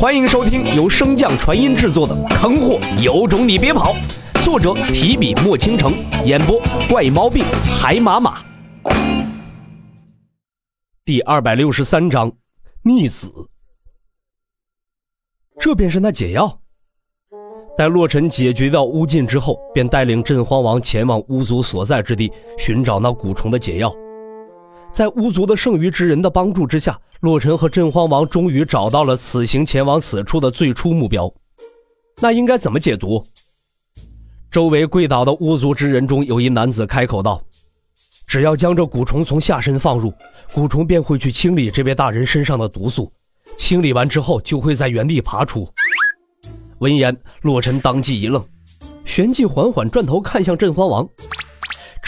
[0.00, 3.92] 欢迎收听由升降传音制作的《坑货有种你别跑》，
[4.42, 5.92] 作者提笔墨倾城，
[6.24, 6.58] 演播
[6.88, 7.44] 怪猫病
[7.78, 8.42] 海马马。
[11.04, 12.32] 第二百六十三章，
[12.82, 13.30] 逆子。
[15.58, 16.60] 这便是那解药。
[17.76, 23.94] 待洛尘解决掉巫禁之后，便带领镇荒王前往巫族所在之地，寻找那蛊虫的解药。
[24.92, 31.32] 在巫族的剩余之人的帮助之下，洛尘和镇荒王终于找到了此行前往此处的最初目标。
[32.20, 33.24] 那应该怎么解毒？
[34.50, 37.40] 周围跪倒的巫族之人中，有一男子开口道
[38.26, 40.12] ：“只要将这蛊虫从下身放入，
[40.52, 43.10] 蛊虫便会去清理这位大人身上的毒素。
[43.56, 45.68] 清理完之后，就会在原地爬出。”
[46.80, 48.44] 闻言，洛尘当即一愣，
[49.04, 51.08] 旋即缓缓转头看向镇荒王。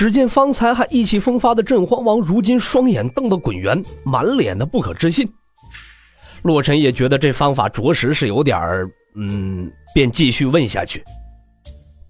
[0.00, 5.30] 只见方才还意气风发的镇荒王，如今双眼瞪得滚圆，满脸的不可置信。
[6.40, 8.88] 洛尘也觉得这方法着实是有点儿……
[9.14, 11.04] 嗯，便继续问下去：“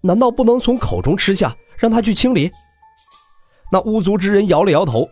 [0.00, 2.48] 难道不能从口中吃下，让他去清理？”
[3.72, 5.08] 那巫族之人摇了摇头：“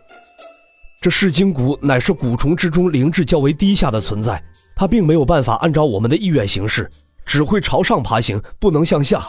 [1.03, 4.41] 这噬精蛊乃是蛊虫之中灵智较为低下的存在，
[4.73, 6.89] 它并没有办法按照我们的意愿行事，
[7.25, 9.21] 只会朝上爬行，不能向下。”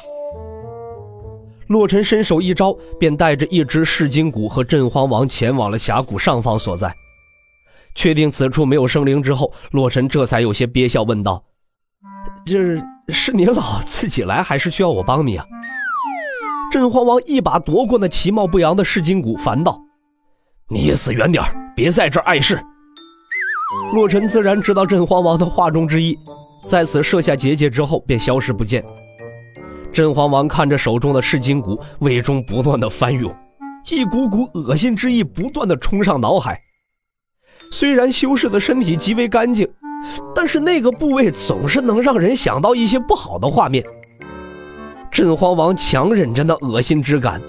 [1.71, 6.93] 洛尘伸手一招，便带着一只噬金蛊和镇荒王前往了峡谷上方所在。
[7.95, 11.45] 确定此处没有生灵之后，洛尘这才有些憋笑，问道
[12.45, 12.59] ：“这
[13.13, 15.47] 是您老自己来，还是需要我帮你啊？”
[16.73, 19.81] 镇荒王一把夺过那其貌不扬的噬金蛊，烦道
[20.69, 21.45] ：“你死远点
[21.77, 22.61] 别在这碍事。”
[23.95, 26.19] 洛尘自然知道镇荒王的话中之意，
[26.67, 28.85] 在此设下结界之后，便消失不见。
[29.93, 33.35] 镇荒王看着手中的噬金蛊，胃中不断的翻涌，
[33.91, 36.61] 一股股恶心之意不断的冲上脑海。
[37.73, 39.69] 虽然修士的身体极为干净，
[40.35, 43.85] 但是那个部位总是能让人想到一些不好的画面。
[45.11, 47.41] 镇荒王强忍着那恶心之感，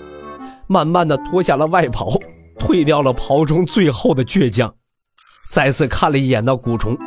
[0.68, 2.20] 慢慢的脱下了外袍，
[2.60, 4.74] 褪掉了袍中最后的倔强，
[5.52, 6.98] 再次看了一眼那蛊虫，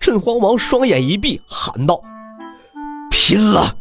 [0.00, 2.00] 镇荒王双眼一闭，喊道
[3.10, 3.76] ：“拼了！”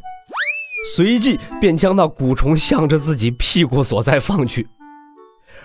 [0.96, 4.66] 随即便将那蛊虫向着自己屁股所在放去，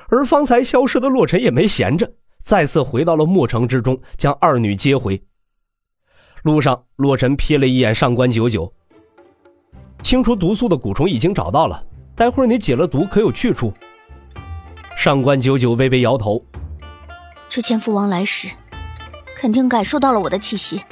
[0.09, 2.11] 而方才消失的洛尘也没闲着，
[2.43, 5.23] 再次回到了墨城之中，将二女接回。
[6.43, 8.71] 路上，洛尘瞥了一眼上官九九，
[10.03, 11.83] 清除毒素的蛊虫已经找到了，
[12.17, 13.73] 待会儿你解了毒可有去处？
[14.97, 16.45] 上官九九微微摇头，
[17.49, 18.49] 之前父王来时，
[19.37, 20.83] 肯定感受到了我的气息，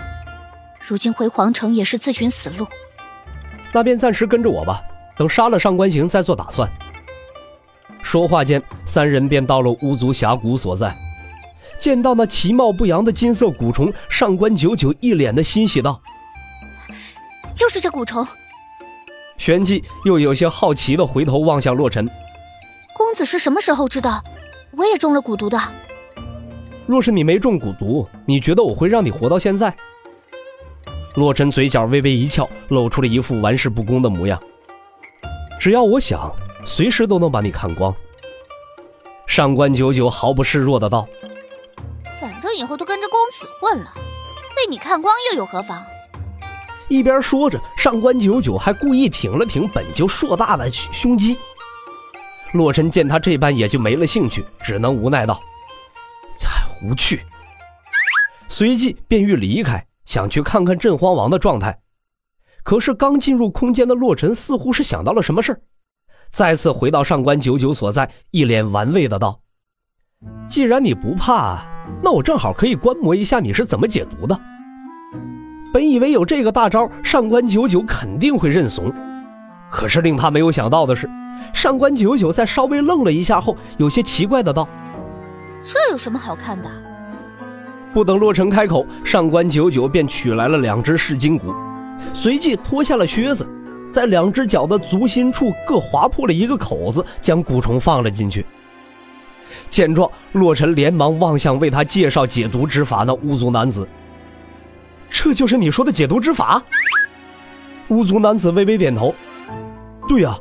[0.81, 2.67] 如今回皇城也是自寻死路。
[3.73, 4.83] 那便暂时跟着我吧，
[5.17, 6.69] 等杀了上官行再做打算。
[8.03, 10.93] 说话间，三人便到了巫族峡谷所在。
[11.79, 16.01] 见到那其貌不扬的金色蛊虫，上官九九一脸的欣喜道
[17.55, 18.27] ：“就是这蛊虫。”
[19.39, 22.07] 旋即又有些好奇的回头望向洛尘
[22.99, 24.23] ：“公子是什么时候知道
[24.73, 25.59] 我也中了蛊毒的？
[26.87, 29.73] 若是你没中蛊毒，你觉得我会让你活到现在？”
[31.17, 34.41] 洛尘嘴角微微一翘，露出了一副玩世不恭的模样。
[35.59, 36.33] 只要我想，
[36.65, 37.95] 随时都能把你看光。
[39.27, 41.07] 上官九九毫不示弱的道
[42.21, 43.93] ：“反正以后都跟着公子混了，
[44.57, 45.83] 被你看光又有何妨？”
[46.89, 51.37] 一边说着，上官九九还故意挺了挺本就硕大的胸肌。
[52.53, 55.41] 洛尘见他这般，也就没了兴趣，只能无奈道
[56.83, 57.21] ：“无趣。”
[58.49, 59.85] 随即便欲离开。
[60.11, 61.79] 想去看看镇荒王的状态，
[62.65, 65.63] 可是刚进入空间的洛尘似乎是想到了什么事
[66.29, 69.41] 再次回到上官九九所在，一脸玩味的道
[70.51, 71.65] ：“既然你不怕，
[72.03, 74.37] 那我正好可以观摩一下你是怎么解毒的。”
[75.73, 78.93] 本以为有这个大招，上官九九肯定会认怂，
[79.71, 81.09] 可是令他没有想到的是，
[81.55, 84.69] 上官九九在稍微愣了一下后，有些奇怪的道
[85.65, 86.69] ：“这有什么好看的？”
[87.93, 91.53] 不等洛尘开口，上官九九便取来了两只噬金蛊，
[92.15, 93.49] 随即脱下了靴子，
[93.93, 98.47] 在两只脚的足心处各划破了一个口子，将蛊虫放了进去。
[99.69, 103.89] 见状，洛尘连忙望向为他介绍解毒之法的巫族男子
[105.11, 106.63] ：“这就是你说的解毒之法？”
[107.89, 109.13] 巫族男子微微点头
[110.09, 110.37] ：“对呀，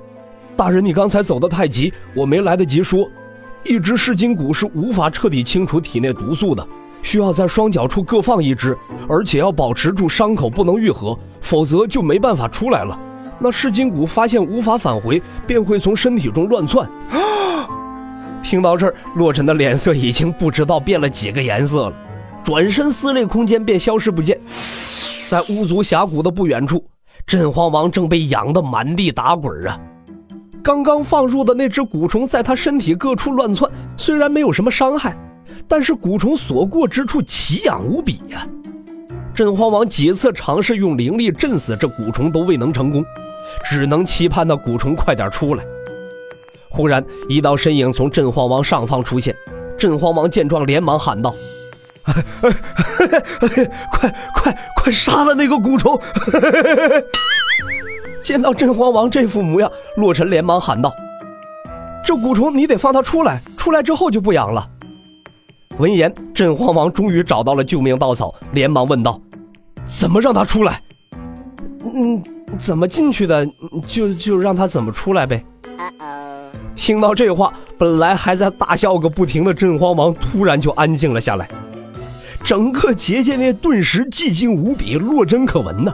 [0.56, 3.10] 大人，你刚才走得太急，我没来得及说，
[3.64, 6.64] 一只噬金蛊是无法彻底清除体内毒素的。”
[7.02, 12.98] 需要在双脚处各放一只，而且要保持住伤口不能愈合，否则就没办法出来了。
[13.40, 16.90] 那噬金蛊发现无法返回，便会从身体中乱窜。
[18.44, 21.96] 听到这儿，洛尘的脸色已经不知道变了几个颜色了，
[22.44, 24.40] 转身撕裂空间便消失不见。
[25.30, 26.84] 在巫族峡谷的不远处，
[27.26, 29.80] 镇荒王正被痒得满地打滚啊！
[30.62, 35.16] 刚刚放入的那只蛊虫在他身体各处乱窜，虽然没有什么伤害，
[35.68, 38.48] 但是蛊虫所过之处奇痒无比呀！
[39.36, 43.06] 镇荒王几次尝试用灵力震死这蛊虫都未能成功，
[43.64, 45.64] 只能期盼那蛊虫快点出来。
[46.70, 49.36] 忽然，一道身影从镇荒王上方出现，
[49.78, 51.34] 镇荒王见状连忙喊道
[52.04, 52.14] ：“快
[54.34, 56.00] 快快杀了那个蛊虫！”
[58.22, 60.94] 见到镇荒王这副模样，洛尘连忙喊道
[62.04, 64.70] ：“这蛊虫你得放它出来，出来之后就不痒了。”
[65.80, 69.20] 闻言，镇荒王终于找到了救命稻草，连忙问道
[69.88, 70.82] ：“怎么让他出来
[71.82, 72.22] ？”“嗯，
[72.58, 73.48] 怎么进去的，
[73.86, 75.42] 就就让他怎么出来呗。”
[76.76, 81.48] 听到这话，本来还在大笑个不停的镇荒王突然就安静了下来，
[82.44, 85.94] 整个结界内顿时寂静无比，落针可闻呢。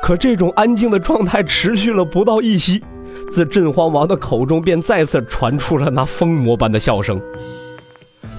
[0.00, 2.84] 可这种安静的状态持续了不到一息，
[3.28, 7.20] 自镇荒王的口中便再次传出了那疯魔般的笑声。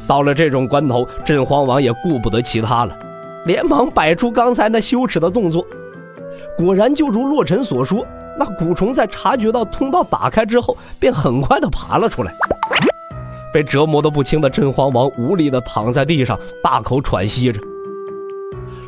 [0.08, 2.98] 到了这种关头，镇荒王也顾不得其他了，
[3.46, 5.66] 连忙摆出刚才那羞耻的动作。
[6.58, 8.06] 果然，就如洛尘所说，
[8.38, 12.34] 那蛊虫在察觉到通道打开之后，便很快的爬了出来。
[13.54, 17.60] 被折磨的不轻的镇荒王无力的躺在地上，大口喘息着。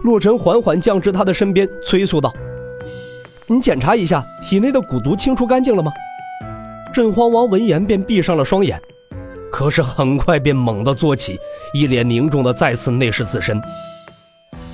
[0.04, 2.34] 洛尘缓缓降至他的身边，催促道。
[3.48, 5.92] 你检查一下体内的蛊毒清除干净了吗？
[6.94, 8.81] 镇荒王闻言便闭上了双眼，
[9.57, 11.36] 可是很快便猛地坐起，
[11.74, 13.59] 一脸凝重的再次内视自身。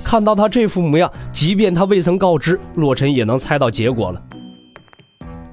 [0.04, 4.22] 看到他这副模样，即便他未曾告知，洛尘也能猜到结果了。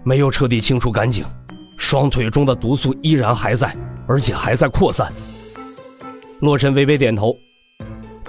[0.03, 1.23] 没有彻底清除干净，
[1.77, 3.73] 双腿中的毒素依然还在，
[4.05, 5.09] 而且还在扩散。
[6.41, 7.33] 洛尘微微点头，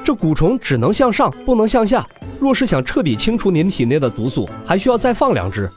[0.04, 2.06] 这蛊虫只能向上，不能向下。
[2.38, 5.68] 若是想彻底清除您体内的毒素，还需要再放两只。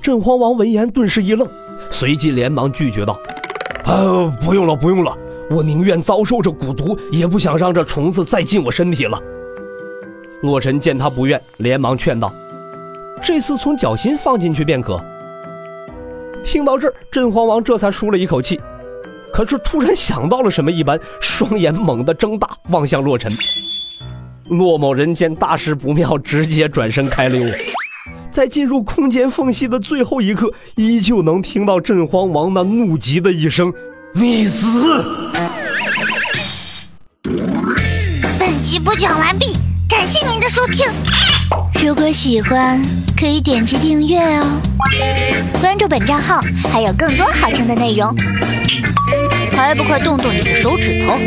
[0.00, 1.48] 镇荒王闻言顿时一愣，
[1.90, 3.18] 随即连忙拒绝道
[3.88, 5.16] ：“啊，不用了，不用了，
[5.48, 9.18] 我宁愿遭受这蛊毒，也不想让这虫子再进我身体了。”
[10.44, 12.30] 洛尘见他不愿，连忙劝道
[13.22, 15.02] ：“这次从脚心放进去便可。”
[16.44, 18.60] 听到这儿，镇荒王这才舒了一口气，
[19.32, 23.32] 可是突然想到了什么一般，双眼猛地睁大，望向洛尘。
[24.50, 27.42] 骆某人见大事不妙，直接转身开溜。
[28.38, 33.74] 在进入空间缝隙的最后一刻，依旧能听到镇荒王那怒极的一声
[34.14, 35.04] “逆子”。
[38.38, 39.56] 本集播讲完毕，
[39.88, 40.86] 感谢您的收听。
[41.84, 42.80] 如果喜欢，
[43.18, 44.46] 可以点击订阅哦，
[45.60, 46.40] 关注本账号
[46.72, 48.14] 还有更多好听的内容。
[49.50, 51.18] 还不快动动你的手指头！